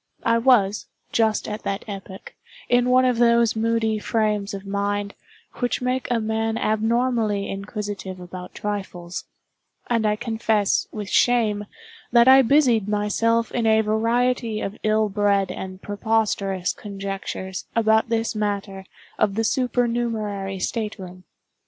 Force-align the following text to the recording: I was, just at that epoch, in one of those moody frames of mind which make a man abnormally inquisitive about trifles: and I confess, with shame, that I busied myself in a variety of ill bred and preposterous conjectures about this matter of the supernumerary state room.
I 0.23 0.39
was, 0.39 0.87
just 1.11 1.47
at 1.47 1.61
that 1.61 1.85
epoch, 1.87 2.33
in 2.67 2.89
one 2.89 3.05
of 3.05 3.19
those 3.19 3.55
moody 3.55 3.99
frames 3.99 4.51
of 4.55 4.65
mind 4.65 5.13
which 5.59 5.79
make 5.79 6.07
a 6.09 6.19
man 6.19 6.57
abnormally 6.57 7.47
inquisitive 7.47 8.19
about 8.19 8.55
trifles: 8.55 9.25
and 9.91 10.07
I 10.07 10.15
confess, 10.15 10.87
with 10.91 11.07
shame, 11.07 11.65
that 12.11 12.27
I 12.27 12.41
busied 12.41 12.87
myself 12.87 13.51
in 13.51 13.67
a 13.67 13.81
variety 13.81 14.59
of 14.59 14.75
ill 14.81 15.07
bred 15.07 15.51
and 15.51 15.79
preposterous 15.83 16.73
conjectures 16.73 17.65
about 17.75 18.09
this 18.09 18.33
matter 18.33 18.85
of 19.19 19.35
the 19.35 19.43
supernumerary 19.43 20.57
state 20.57 20.97
room. 20.97 21.25